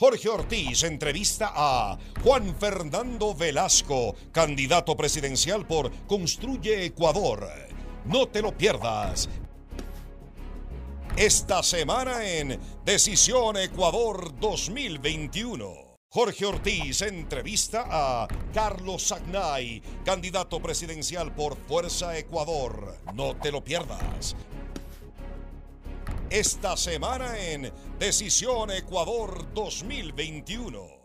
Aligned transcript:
Jorge 0.00 0.30
Ortiz 0.30 0.82
entrevista 0.84 1.52
a 1.54 1.98
Juan 2.22 2.56
Fernando 2.58 3.34
Velasco, 3.34 4.14
candidato 4.32 4.96
presidencial 4.96 5.66
por 5.66 5.92
Construye 6.06 6.86
Ecuador. 6.86 7.46
No 8.06 8.26
te 8.26 8.40
lo 8.40 8.56
pierdas. 8.56 9.28
Esta 11.18 11.62
semana 11.62 12.26
en 12.26 12.58
Decisión 12.82 13.58
Ecuador 13.58 14.40
2021. 14.40 15.98
Jorge 16.08 16.46
Ortiz 16.46 17.02
entrevista 17.02 17.84
a 17.90 18.26
Carlos 18.54 19.02
Sagnay, 19.02 19.82
candidato 20.02 20.60
presidencial 20.60 21.34
por 21.34 21.58
Fuerza 21.68 22.16
Ecuador. 22.16 22.96
No 23.12 23.36
te 23.36 23.52
lo 23.52 23.62
pierdas. 23.62 24.34
Esta 26.30 26.76
semana 26.76 27.36
en 27.36 27.72
Decisión 27.98 28.70
Ecuador 28.70 29.52
2021. 29.52 30.99